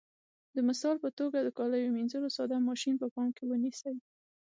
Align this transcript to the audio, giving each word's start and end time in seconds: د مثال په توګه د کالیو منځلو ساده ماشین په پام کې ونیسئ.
د 0.55 0.57
مثال 0.69 0.95
په 1.03 1.09
توګه 1.19 1.37
د 1.41 1.49
کالیو 1.57 1.95
منځلو 1.97 2.29
ساده 2.37 2.57
ماشین 2.69 2.95
په 3.01 3.07
پام 3.15 3.29
کې 3.37 3.43
ونیسئ. 3.47 3.95